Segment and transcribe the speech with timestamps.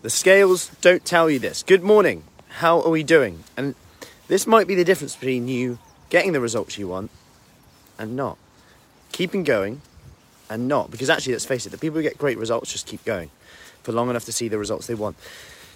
[0.00, 1.64] The scales don't tell you this.
[1.64, 2.22] Good morning.
[2.48, 3.42] How are we doing?
[3.56, 3.74] And
[4.28, 7.10] this might be the difference between you getting the results you want
[7.98, 8.38] and not.
[9.10, 9.80] Keeping going
[10.48, 10.92] and not.
[10.92, 13.30] Because actually, let's face it, the people who get great results just keep going
[13.82, 15.16] for long enough to see the results they want.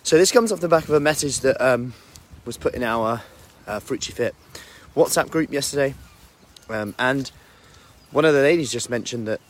[0.04, 1.92] So this comes off the back of a message that um,
[2.44, 3.22] was put in our
[3.66, 4.36] uh, Fruity Fit
[4.94, 5.96] WhatsApp group yesterday.
[6.70, 7.28] Um, and
[8.12, 9.40] one of the ladies just mentioned that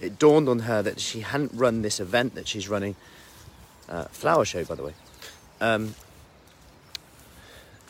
[0.00, 2.94] it dawned on her that she hadn't run this event that she's running,
[3.88, 4.94] uh, flower show by the way,
[5.60, 5.94] um,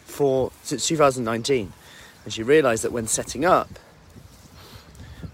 [0.05, 1.73] for since 2019,
[2.25, 3.79] and she realised that when setting up,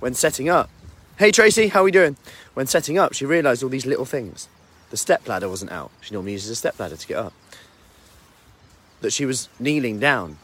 [0.00, 0.70] when setting up,
[1.18, 2.16] hey Tracy, how are we doing?
[2.54, 4.48] When setting up, she realised all these little things.
[4.90, 5.90] The step ladder wasn't out.
[6.00, 7.32] She normally uses a step ladder to get up.
[9.00, 10.38] That she was kneeling down.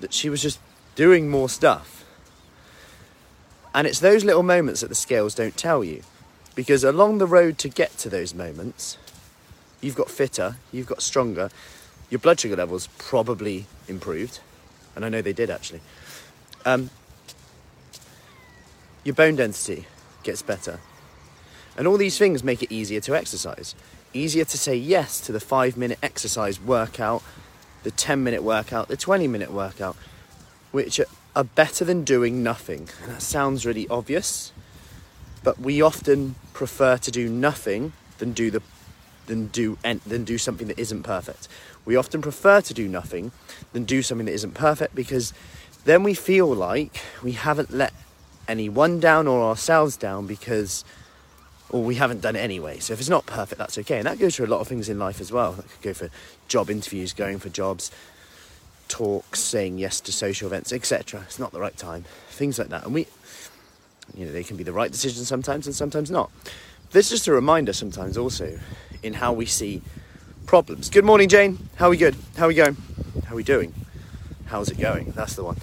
[0.00, 0.58] That she was just
[0.94, 2.04] doing more stuff.
[3.74, 6.02] And it's those little moments that the scales don't tell you.
[6.54, 8.98] Because along the road to get to those moments,
[9.80, 11.50] you've got fitter, you've got stronger,
[12.10, 14.40] your blood sugar levels probably improved.
[14.94, 15.80] And I know they did actually.
[16.64, 16.90] Um,
[19.04, 19.86] your bone density
[20.22, 20.78] gets better.
[21.76, 23.74] And all these things make it easier to exercise.
[24.12, 27.22] Easier to say yes to the five minute exercise workout,
[27.82, 29.96] the 10 minute workout, the 20 minute workout,
[30.70, 31.00] which
[31.34, 32.88] are better than doing nothing.
[33.02, 34.52] And that sounds really obvious,
[35.42, 38.62] but we often prefer to do nothing than do the
[39.26, 41.48] than do than do something that isn't perfect.
[41.84, 43.32] We often prefer to do nothing
[43.72, 45.32] than do something that isn't perfect because
[45.84, 47.92] then we feel like we haven't let
[48.46, 50.84] anyone down or ourselves down because
[51.70, 52.78] or we haven't done it anyway.
[52.78, 53.96] So if it's not perfect, that's okay.
[53.98, 55.52] And that goes for a lot of things in life as well.
[55.52, 56.10] That could go for
[56.46, 57.90] job interviews, going for jobs,
[58.88, 61.22] talks, saying yes to social events, etc.
[61.22, 62.04] It's not the right time.
[62.28, 62.84] Things like that.
[62.84, 63.06] And we,
[64.16, 66.30] you know, they can be the right decision sometimes and sometimes not.
[66.90, 68.58] This is just a reminder sometimes also
[69.02, 69.82] in how we see
[70.46, 70.90] problems.
[70.90, 71.68] Good morning, Jane.
[71.76, 72.16] How are we good?
[72.36, 72.76] How are we going?
[73.24, 73.74] How are we doing?
[74.46, 75.12] How's it going?
[75.12, 75.56] That's the one.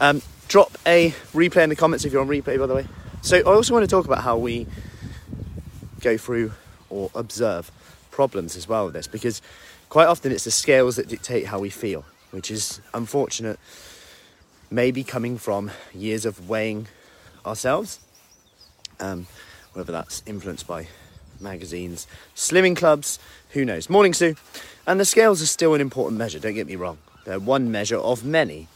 [0.00, 2.88] Um, drop a replay in the comments if you're on replay, by the way.
[3.22, 4.66] So I also want to talk about how we
[6.00, 6.52] go through
[6.88, 7.70] or observe
[8.10, 9.40] problems as well with this because
[9.88, 13.60] quite often it's the scales that dictate how we feel, which is unfortunate,
[14.70, 16.88] maybe coming from years of weighing
[17.46, 18.00] ourselves,
[18.98, 19.26] um,
[19.72, 20.86] whether that's influenced by
[21.40, 23.18] magazines, slimming clubs,
[23.50, 23.88] who knows.
[23.88, 24.36] Morning, Sue.
[24.86, 26.98] And the scales are still an important measure, don't get me wrong.
[27.24, 28.68] They're one measure of many,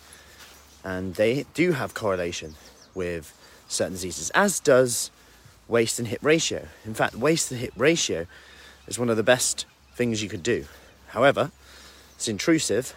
[0.82, 2.54] and they do have correlation
[2.94, 3.32] with
[3.68, 5.10] certain diseases, as does
[5.68, 6.68] waist and hip ratio.
[6.84, 8.26] In fact, waist and hip ratio
[8.86, 10.66] is one of the best things you could do.
[11.08, 11.50] However,
[12.16, 12.94] it's intrusive,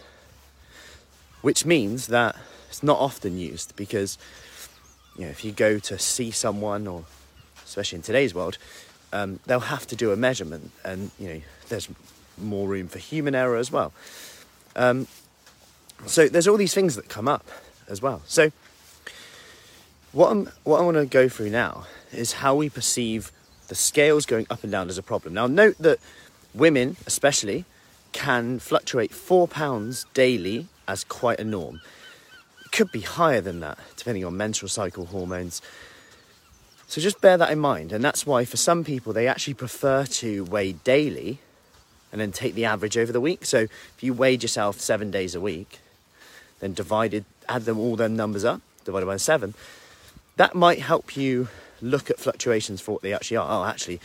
[1.42, 2.36] which means that
[2.70, 4.18] it's not often used because
[5.18, 7.06] you know if you go to see someone or
[7.66, 8.58] especially in today's world,
[9.14, 11.90] um, they'll have to do a measurement, and you know there's
[12.38, 13.94] more room for human error as well.
[14.76, 15.08] Um,
[16.06, 17.46] so there's all these things that come up
[17.90, 18.22] as well.
[18.26, 18.52] So
[20.12, 23.32] what, I'm, what I want to go through now is how we perceive
[23.68, 25.34] the scales going up and down as a problem.
[25.34, 26.00] Now, note that
[26.54, 27.66] women, especially,
[28.14, 31.82] can fluctuate four pounds daily as quite a norm.
[32.68, 35.62] It could be higher than that, depending on menstrual cycle hormones.
[36.88, 37.94] So just bear that in mind.
[37.94, 41.40] And that's why, for some people, they actually prefer to weigh daily
[42.12, 43.46] and then take the average over the week.
[43.46, 45.80] So if you weighed yourself seven days a week,
[46.60, 49.54] then divided, add them all their numbers up, divided by seven,
[50.36, 51.48] that might help you
[51.82, 53.48] look at fluctuations for what they actually are.
[53.50, 54.02] Oh, actually,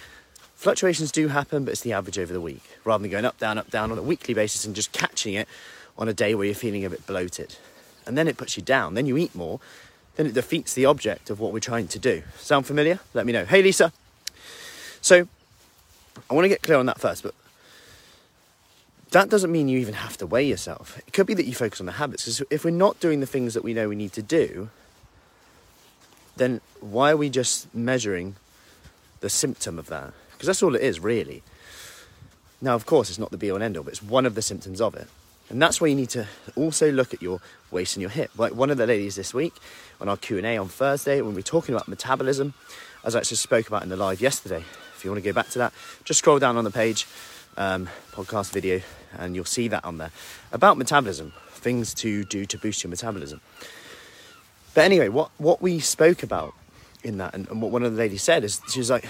[0.55, 3.59] fluctuations do happen, but it's the average over the week, rather than going up, down,
[3.59, 5.49] up, down on a weekly basis and just catching it
[5.99, 7.57] on a day where you're feeling a bit bloated.
[8.07, 8.95] And then it puts you down.
[8.95, 9.61] Then you eat more.
[10.17, 12.23] Then it defeats the object of what we're trying to do.
[12.39, 13.01] Sound familiar?
[13.15, 13.45] Let me know.
[13.45, 13.93] Hey, Lisa.
[15.01, 15.27] So,
[16.31, 17.35] I want to get clear on that first, but
[19.11, 20.99] that doesn't mean you even have to weigh yourself.
[21.07, 22.25] It could be that you focus on the habits.
[22.25, 24.71] Because if we're not doing the things that we know we need to do,
[26.37, 28.37] then why are we just measuring
[29.21, 30.13] the symptom of that?
[30.33, 31.43] Because that's all it is, really.
[32.61, 34.35] Now, of course, it's not the be all and end all, but it's one of
[34.35, 35.09] the symptoms of it.
[35.53, 36.27] And that's why you need to
[36.57, 37.39] also look at your
[37.71, 38.31] waist and your hip.
[38.39, 39.53] Like one of the ladies this week
[40.01, 42.55] on our Q&A on Thursday, when we were talking about metabolism,
[43.05, 44.65] as I actually spoke about in the live yesterday.
[44.97, 47.07] If you want to go back to that, just scroll down on the page,
[47.59, 48.81] um, podcast video,
[49.19, 50.11] and you'll see that on there.
[50.53, 53.43] About metabolism, things to do to boost your metabolism.
[54.73, 56.55] But anyway, what, what we spoke about
[57.05, 59.05] in that, and, and what one of the ladies said is she was like,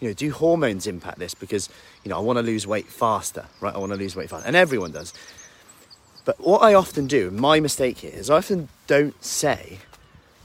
[0.00, 1.34] you know, do hormones impact this?
[1.34, 1.68] Because,
[2.04, 3.74] you know, I want to lose weight faster, right?
[3.74, 4.46] I want to lose weight faster.
[4.46, 5.12] And everyone does.
[6.28, 9.78] But what I often do, my mistake here, is I often don't say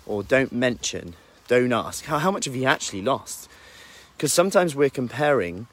[0.05, 1.13] or don't mention,
[1.49, 3.49] don't ask, how, how much have you actually lost?
[4.15, 5.67] Because sometimes we're comparing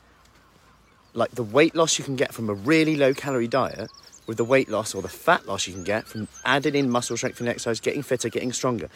[1.15, 3.89] like the weight loss you can get from a really low calorie diet
[4.27, 7.17] with the weight loss or the fat loss you can get from adding in muscle
[7.17, 8.89] strengthening exercise, getting fitter, getting stronger,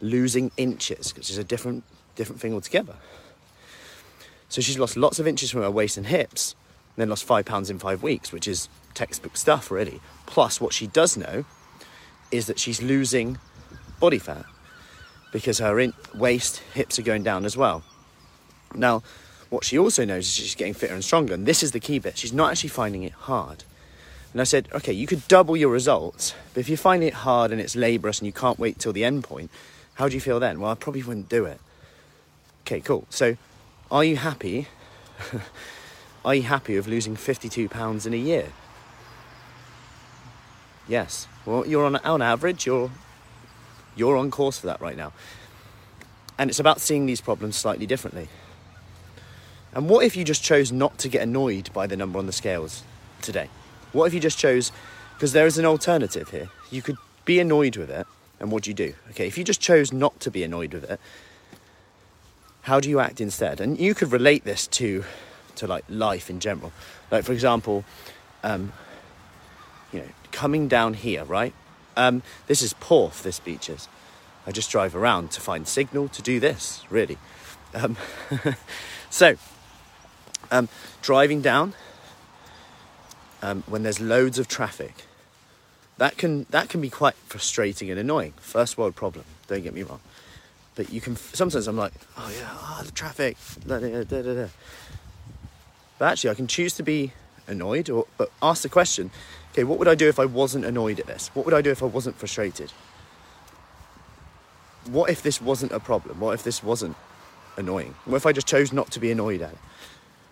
[0.00, 1.82] losing inches, which is a different
[2.14, 2.94] different thing altogether.
[4.48, 6.54] So she's lost lots of inches from her waist and hips,
[6.96, 10.00] then lost five pounds in five weeks, which is textbook stuff, really.
[10.26, 11.44] Plus, what she does know
[12.30, 13.38] is that she's losing
[14.00, 14.44] body fat
[15.32, 17.82] because her in- waist, hips are going down as well.
[18.74, 19.02] Now,
[19.50, 21.98] what she also knows is she's getting fitter and stronger, and this is the key
[21.98, 22.16] bit.
[22.16, 23.64] She's not actually finding it hard.
[24.32, 27.52] And I said, okay, you could double your results, but if you find it hard
[27.52, 29.50] and it's laborious and you can't wait till the end point,
[29.94, 30.60] how do you feel then?
[30.60, 31.60] Well, I probably wouldn't do it.
[32.62, 33.06] Okay, cool.
[33.10, 33.36] So,
[33.90, 34.66] are you happy?
[36.24, 38.48] Are you happy with losing 52 pounds in a year?
[40.88, 41.28] Yes.
[41.44, 42.90] Well, you're on on average, you're
[43.96, 45.12] you're on course for that right now.
[46.38, 48.28] And it's about seeing these problems slightly differently.
[49.72, 52.32] And what if you just chose not to get annoyed by the number on the
[52.32, 52.82] scales
[53.22, 53.48] today?
[53.92, 54.72] What if you just chose
[55.14, 56.48] because there is an alternative here.
[56.70, 58.06] You could be annoyed with it,
[58.40, 58.94] and what do you do?
[59.10, 61.00] Okay, if you just chose not to be annoyed with it,
[62.62, 63.60] how do you act instead?
[63.60, 65.04] And you could relate this to
[65.56, 66.72] to like life in general.
[67.10, 67.84] Like for example,
[68.42, 68.72] um,
[69.92, 71.54] you know, coming down here, right?
[71.96, 73.88] Um, this is Porth, this beach is.
[74.46, 77.18] I just drive around to find signal to do this, really.
[77.72, 77.96] Um,
[79.10, 79.36] so,
[80.50, 80.68] um,
[81.02, 81.74] driving down
[83.42, 85.04] um, when there's loads of traffic,
[85.98, 88.34] that can that can be quite frustrating and annoying.
[88.38, 89.24] First world problem.
[89.46, 90.00] Don't get me wrong,
[90.74, 93.36] but you can sometimes I'm like, oh yeah, oh, the traffic.
[96.04, 97.14] But actually, I can choose to be
[97.46, 99.10] annoyed, or but ask the question,
[99.52, 101.30] okay, what would I do if I wasn't annoyed at this?
[101.32, 102.72] What would I do if I wasn't frustrated?
[104.84, 106.20] What if this wasn't a problem?
[106.20, 106.94] What if this wasn't
[107.56, 107.94] annoying?
[108.04, 109.58] What if I just chose not to be annoyed at it?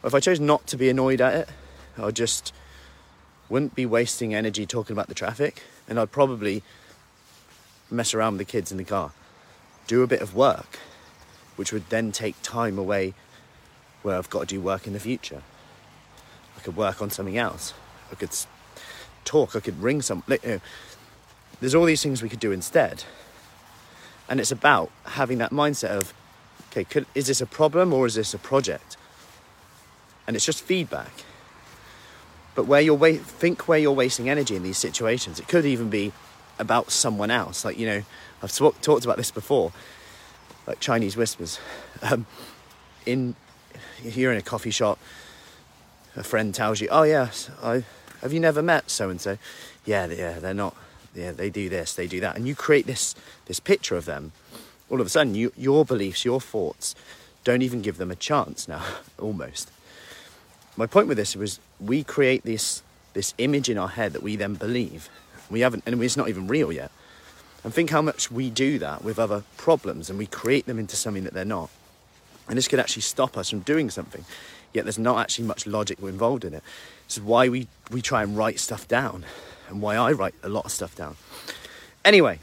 [0.03, 1.49] What if I chose not to be annoyed at it,
[1.97, 2.53] I just
[3.49, 6.63] wouldn't be wasting energy talking about the traffic, and I'd probably
[7.91, 9.13] mess around with the kids in the car,
[9.87, 10.81] do a bit of work,
[11.57, 13.15] which would then take time away
[14.03, 15.43] where I've got to do work in the future.
[16.63, 17.75] I could work on something else.
[18.13, 18.31] I could
[19.25, 19.57] talk.
[19.57, 20.23] I could ring some.
[20.29, 20.61] You know,
[21.59, 23.03] there's all these things we could do instead.
[24.29, 26.15] And it's about having that mindset of,
[26.71, 28.97] okay, could, is this a problem or is this a project?
[30.29, 31.25] And it's just feedback.
[32.55, 35.41] But where you're wa- think where you're wasting energy in these situations.
[35.41, 36.13] It could even be
[36.61, 37.65] about someone else.
[37.65, 38.03] Like you know,
[38.41, 39.73] I've talked about this before,
[40.67, 41.59] like Chinese whispers.
[42.05, 42.27] Um,
[43.07, 43.37] in
[44.03, 44.99] you're in a coffee shop,
[46.17, 47.85] a friend tells you, "Oh yes, I
[48.21, 49.39] have you never met so and so?"
[49.85, 50.77] Yeah, yeah, they're not.
[51.15, 53.15] Yeah, they do this, they do that, and you create this
[53.47, 54.33] this picture of them.
[54.91, 56.95] All of a sudden, you, your beliefs, your thoughts,
[57.45, 58.85] don't even give them a chance now.
[59.19, 59.71] Almost.
[60.77, 62.83] My point with this was we create this
[63.13, 65.09] this image in our head that we then believe.
[65.51, 66.91] We haven't, and it's not even real yet.
[67.65, 70.97] And think how much we do that with other problems, and we create them into
[70.97, 71.71] something that they're not.
[72.49, 74.25] And this could actually stop us from doing something.
[74.73, 76.63] Yet there's not actually much logic involved in it.
[77.07, 79.25] This is why we, we try and write stuff down
[79.69, 81.17] and why I write a lot of stuff down.
[82.05, 82.39] Anyway,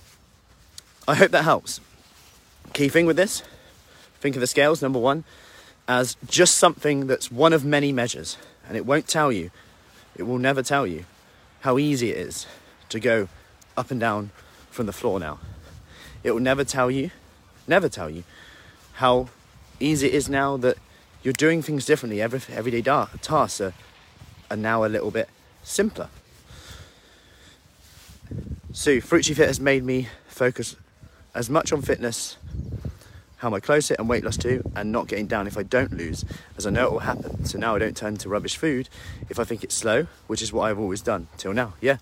[1.07, 1.81] I hope that helps.
[2.73, 3.43] Key thing with this
[4.19, 5.23] think of the scales, number one,
[5.87, 8.37] as just something that's one of many measures.
[8.67, 9.49] And it won't tell you,
[10.15, 11.05] it will never tell you
[11.61, 12.45] how easy it is
[12.89, 13.27] to go
[13.77, 14.31] up and down
[14.69, 15.39] from the floor now.
[16.23, 17.11] It will never tell you,
[17.67, 18.23] never tell you,
[18.93, 19.29] how
[19.79, 20.77] easy it is now that
[21.23, 22.21] you're doing things differently.
[22.21, 23.73] Every everyday da- tasks are,
[24.49, 25.29] are now a little bit
[25.63, 26.09] simpler.
[28.71, 30.75] So Frucci Fit has made me focus
[31.33, 32.37] as much on fitness,
[33.37, 35.91] how my clothes fit and weight loss too, and not getting down if I don't
[35.91, 36.23] lose,
[36.57, 37.45] as I know it will happen.
[37.45, 38.89] So now I don't turn to rubbish food
[39.29, 41.73] if I think it's slow, which is what I've always done till now.
[41.81, 41.97] Yeah.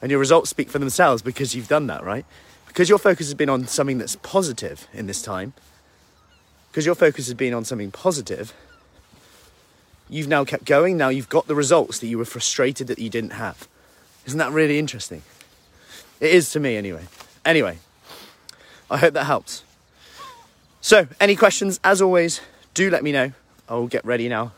[0.00, 2.24] And your results speak for themselves because you've done that, right?
[2.66, 5.52] Because your focus has been on something that's positive in this time,
[6.72, 8.54] because your focus has been on something positive,
[10.08, 10.96] you've now kept going.
[10.96, 13.68] Now you've got the results that you were frustrated that you didn't have.
[14.24, 15.22] Isn't that really interesting?
[16.18, 17.02] It is to me, anyway.
[17.44, 17.78] Anyway,
[18.90, 19.64] I hope that helps.
[20.80, 22.40] So, any questions, as always,
[22.72, 23.32] do let me know.
[23.68, 24.52] I'll get ready now.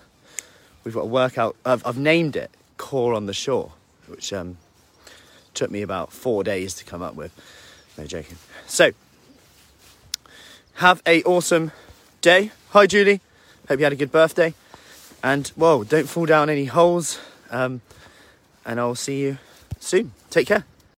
[0.85, 1.57] We've got a workout.
[1.67, 3.73] I've, I've named it Core on the Shore,
[4.07, 4.57] which um,
[5.53, 7.33] took me about four days to come up with.
[7.99, 8.37] No joking.
[8.69, 8.93] So,
[10.75, 11.73] have a awesome
[12.25, 12.51] day.
[12.71, 13.21] Hi, Julie.
[13.69, 14.55] Hope you had a good birthday.
[15.23, 17.21] And, whoa, don't fall down any holes.
[17.51, 17.83] Um,
[18.65, 19.37] and I'll see you
[19.79, 20.13] soon.
[20.31, 20.65] Take care.